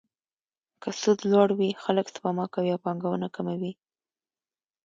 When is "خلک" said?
1.83-2.05